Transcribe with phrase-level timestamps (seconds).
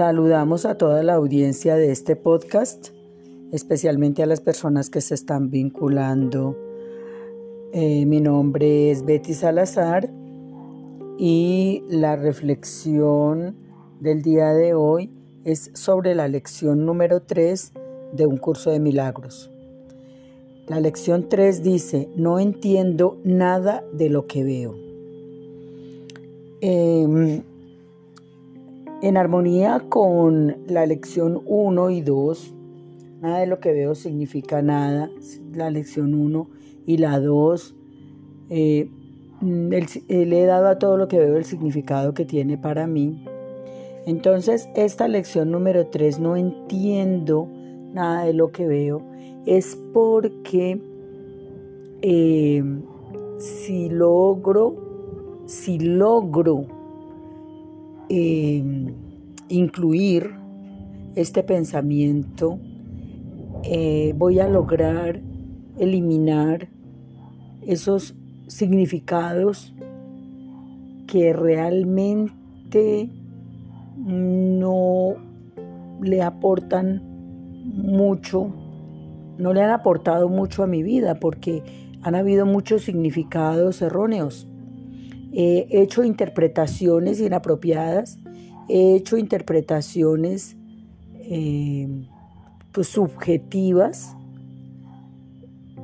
[0.00, 2.88] Saludamos a toda la audiencia de este podcast,
[3.52, 6.56] especialmente a las personas que se están vinculando.
[7.74, 10.10] Eh, mi nombre es Betty Salazar
[11.18, 13.54] y la reflexión
[14.00, 15.10] del día de hoy
[15.44, 17.74] es sobre la lección número 3
[18.14, 19.50] de un curso de milagros.
[20.66, 24.74] La lección 3 dice, no entiendo nada de lo que veo.
[26.62, 27.42] Em,
[29.02, 32.54] en armonía con la lección 1 y 2,
[33.20, 35.10] nada de lo que veo significa nada.
[35.52, 36.48] La lección 1
[36.86, 37.74] y la 2,
[38.50, 38.90] eh,
[39.42, 43.24] eh, le he dado a todo lo que veo el significado que tiene para mí.
[44.06, 47.48] Entonces, esta lección número 3, no entiendo
[47.92, 49.02] nada de lo que veo,
[49.46, 50.80] es porque
[52.02, 52.62] eh,
[53.38, 56.79] si logro, si logro
[58.12, 58.92] Em,
[59.48, 60.34] incluir
[61.14, 62.58] este pensamiento,
[63.62, 65.20] eh, voy a lograr
[65.78, 66.68] eliminar
[67.64, 68.16] esos
[68.48, 69.72] significados
[71.06, 73.08] que realmente
[73.96, 75.14] no
[76.02, 77.02] le aportan
[77.64, 78.52] mucho,
[79.38, 81.62] no le han aportado mucho a mi vida porque
[82.02, 84.49] han habido muchos significados erróneos
[85.32, 88.18] he hecho interpretaciones inapropiadas,
[88.68, 90.56] he hecho interpretaciones
[91.14, 91.88] eh,
[92.72, 94.16] pues, subjetivas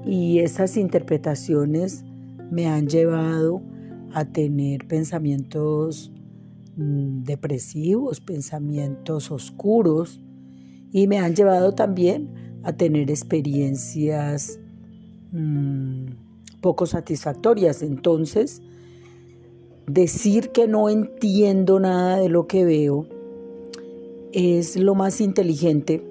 [0.05, 2.05] y esas interpretaciones
[2.50, 3.61] me han llevado
[4.12, 6.12] a tener pensamientos
[6.77, 10.20] mm, depresivos, pensamientos oscuros
[10.92, 14.59] y me han llevado también a tener experiencias
[15.32, 16.06] mm,
[16.60, 17.82] poco satisfactorias.
[17.82, 18.62] Entonces,
[19.86, 23.06] decir que no entiendo nada de lo que veo
[24.32, 26.02] es lo más inteligente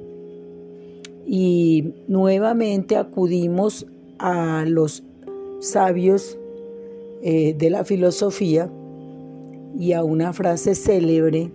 [1.25, 3.85] y nuevamente acudimos
[4.19, 5.03] a los
[5.59, 6.37] sabios
[7.21, 8.69] eh, de la filosofía
[9.77, 11.51] y a una frase célebre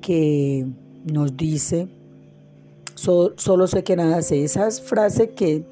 [0.00, 0.66] que
[1.10, 1.88] nos dice,
[2.94, 4.44] solo sé que nada sé.
[4.44, 5.64] Esa frase que,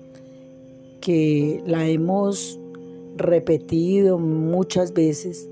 [1.00, 2.58] que la hemos
[3.18, 5.48] repetido muchas veces,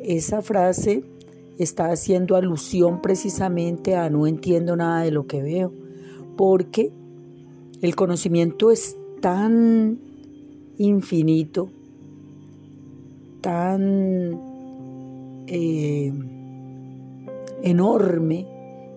[0.00, 1.04] esa frase
[1.58, 5.72] está haciendo alusión precisamente a no entiendo nada de lo que veo,
[6.36, 6.92] porque
[7.82, 9.98] el conocimiento es tan
[10.78, 11.68] infinito,
[13.40, 14.40] tan
[15.46, 16.12] eh,
[17.62, 18.46] enorme,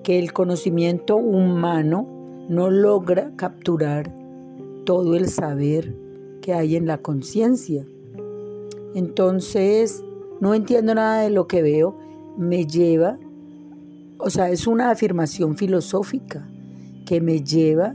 [0.03, 2.07] que el conocimiento humano
[2.49, 4.11] no logra capturar
[4.85, 5.93] todo el saber
[6.49, 7.85] que hay en la conciencia.
[8.95, 10.03] Entonces,
[10.41, 11.95] no entiendo nada de lo que veo,
[12.39, 13.19] me lleva,
[14.17, 16.49] o sea, es una afirmación filosófica
[17.05, 17.93] que me lleva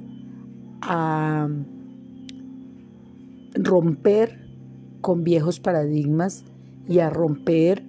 [0.83, 1.49] a
[3.55, 4.39] romper
[5.01, 6.45] con viejos paradigmas
[6.87, 7.83] y a romper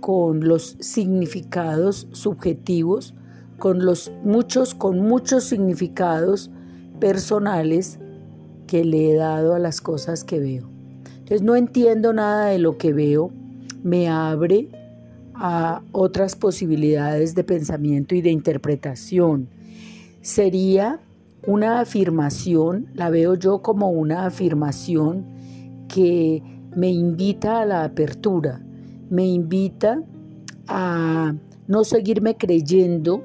[0.00, 3.14] con los significados subjetivos,
[3.60, 6.50] con los muchos, con muchos significados
[6.98, 8.00] personales
[8.66, 10.68] que le he dado a las cosas que veo.
[11.18, 13.30] Entonces no entiendo nada de lo que veo,
[13.82, 14.68] me abre
[15.34, 19.48] a otras posibilidades de pensamiento y de interpretación.
[20.20, 21.00] Sería
[21.46, 25.24] una afirmación, la veo yo como una afirmación
[25.88, 26.42] que
[26.74, 28.60] me invita a la apertura,
[29.10, 30.02] me invita
[30.66, 31.34] a
[31.66, 33.22] no seguirme creyendo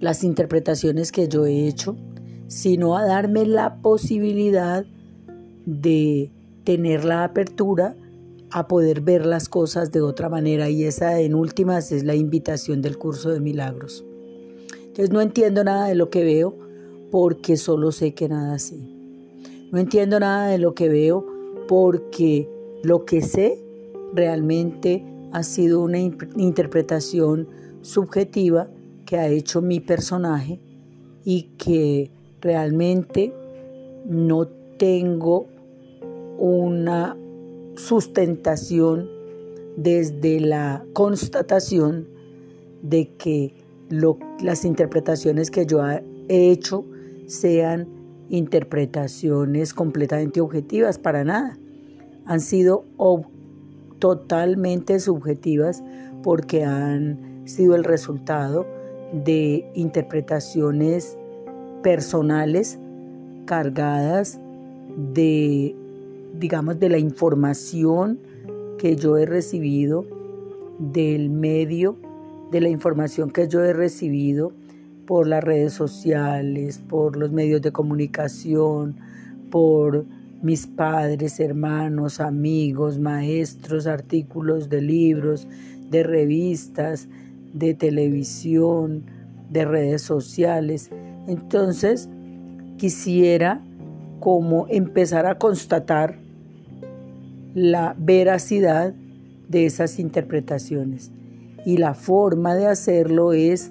[0.00, 1.96] las interpretaciones que yo he hecho,
[2.54, 4.86] sino a darme la posibilidad
[5.66, 6.30] de
[6.62, 7.96] tener la apertura
[8.52, 12.80] a poder ver las cosas de otra manera y esa en últimas es la invitación
[12.80, 14.04] del curso de milagros.
[14.86, 16.56] Entonces no entiendo nada de lo que veo
[17.10, 18.78] porque solo sé que nada sé.
[19.72, 21.26] No entiendo nada de lo que veo
[21.66, 22.48] porque
[22.84, 23.58] lo que sé
[24.12, 27.48] realmente ha sido una interpretación
[27.82, 28.68] subjetiva
[29.06, 30.60] que ha hecho mi personaje
[31.24, 32.13] y que
[32.44, 33.32] realmente
[34.04, 34.46] no
[34.78, 35.46] tengo
[36.38, 37.16] una
[37.74, 39.08] sustentación
[39.76, 42.06] desde la constatación
[42.82, 43.54] de que
[44.40, 46.84] las interpretaciones que yo he hecho
[47.26, 47.88] sean
[48.28, 51.58] interpretaciones completamente objetivas, para nada.
[52.26, 52.84] Han sido
[53.98, 55.82] totalmente subjetivas
[56.22, 58.66] porque han sido el resultado
[59.12, 61.16] de interpretaciones
[61.84, 62.80] personales
[63.44, 64.40] cargadas
[65.14, 65.76] de,
[66.40, 68.18] digamos, de la información
[68.78, 70.04] que yo he recibido
[70.78, 71.96] del medio
[72.50, 74.52] de la información que yo he recibido
[75.06, 78.94] por las redes sociales, por los medios de comunicación,
[79.50, 80.04] por
[80.40, 85.48] mis padres, hermanos, amigos, maestros, artículos de libros,
[85.90, 87.08] de revistas,
[87.52, 89.02] de televisión,
[89.50, 90.90] de redes sociales.
[91.26, 92.08] Entonces,
[92.76, 93.60] quisiera
[94.20, 96.16] como empezar a constatar
[97.54, 98.94] la veracidad
[99.48, 101.10] de esas interpretaciones.
[101.64, 103.70] Y la forma de hacerlo es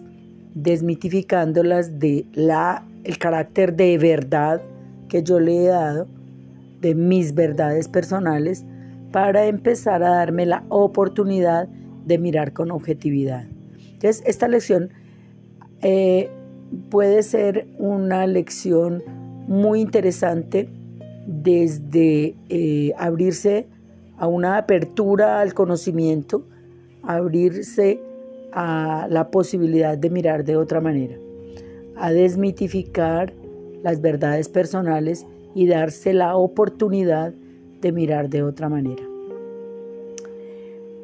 [0.56, 4.62] desmitificándolas de la el carácter de verdad
[5.10, 6.08] que yo le he dado
[6.80, 8.66] de mis verdades personales
[9.12, 11.68] para empezar a darme la oportunidad
[12.06, 13.46] de mirar con objetividad.
[13.94, 14.90] Entonces, esta lección
[15.82, 16.30] eh,
[16.90, 19.04] puede ser una lección
[19.48, 20.70] muy interesante
[21.28, 23.68] desde eh, abrirse
[24.18, 26.46] a una apertura al conocimiento,
[27.02, 28.00] abrirse
[28.52, 31.16] a la posibilidad de mirar de otra manera,
[31.96, 33.34] a desmitificar
[33.82, 35.26] las verdades personales
[35.56, 37.34] y darse la oportunidad
[37.82, 39.04] de mirar de otra manera.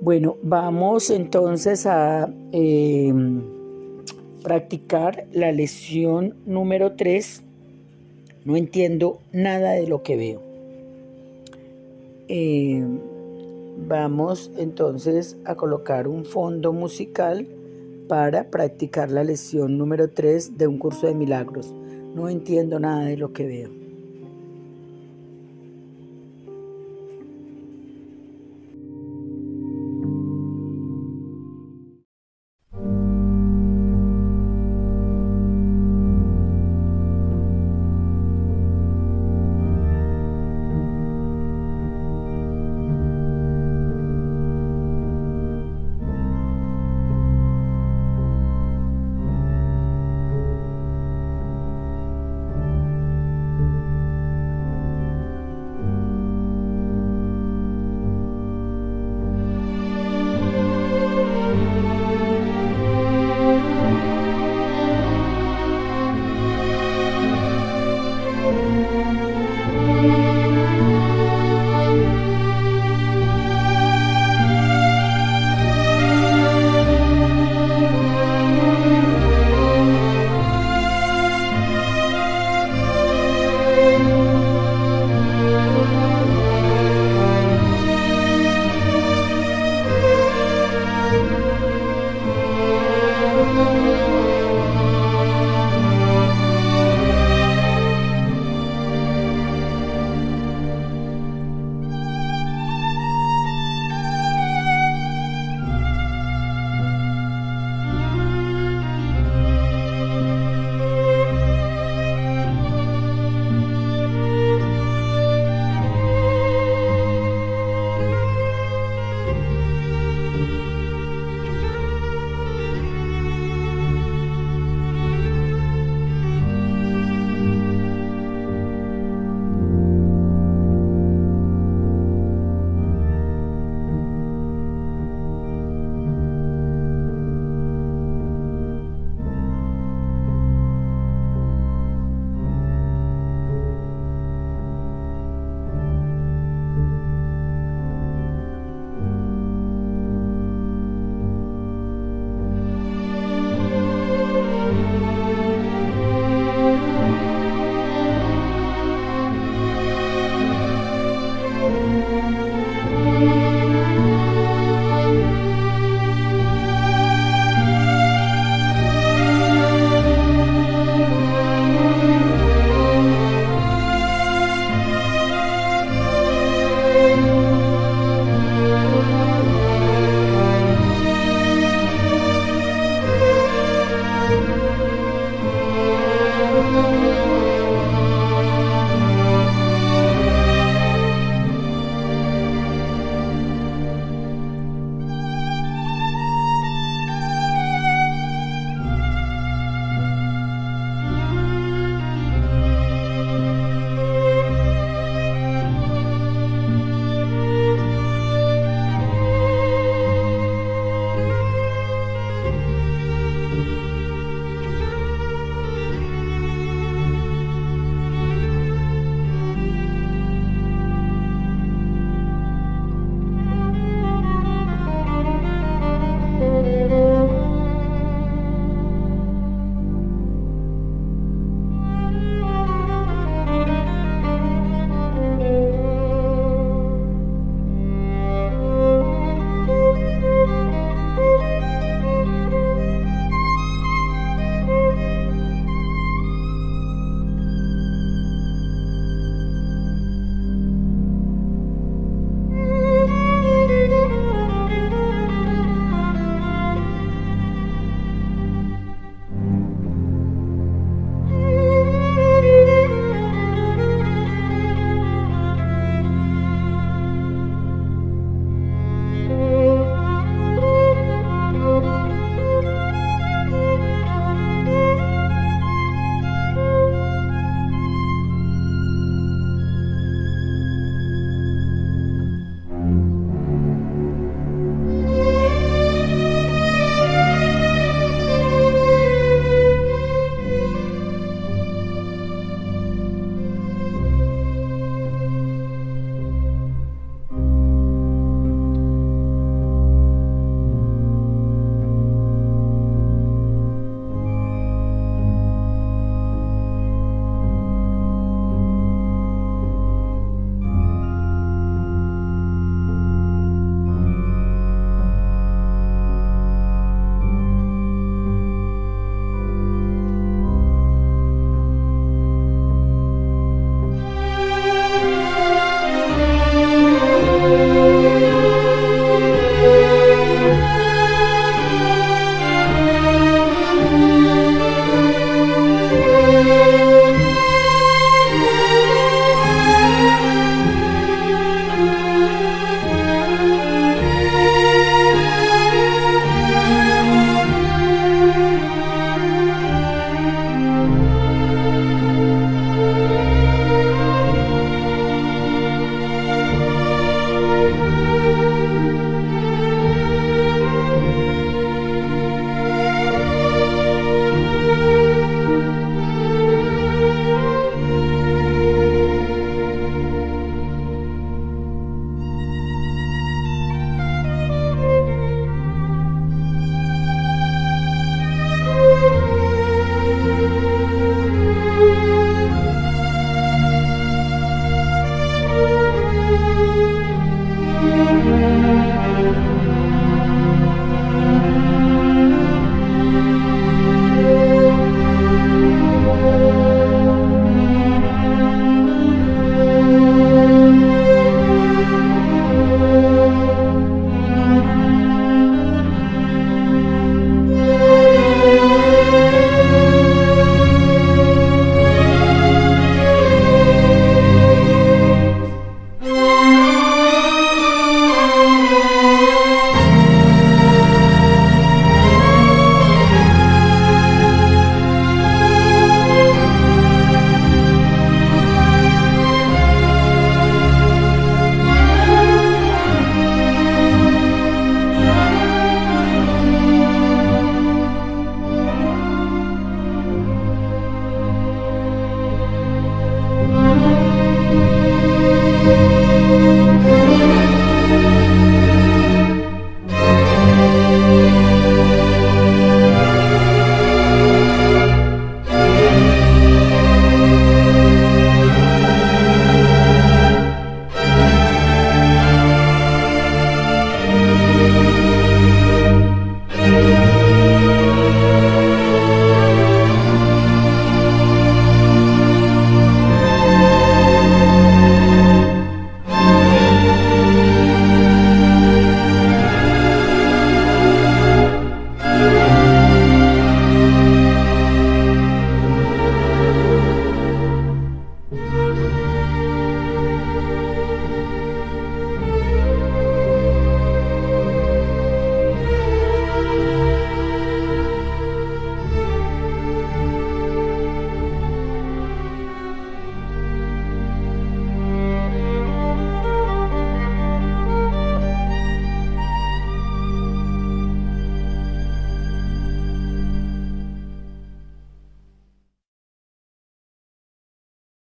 [0.02, 3.14] Bueno, vamos entonces a eh,
[4.44, 7.44] practicar la lección número 3.
[8.46, 10.42] No entiendo nada de lo que veo.
[12.28, 12.84] Eh,
[13.88, 17.48] vamos entonces a colocar un fondo musical
[18.08, 21.74] para practicar la lección número 3 de un curso de milagros.
[22.16, 23.89] No entiendo nada de lo que veo.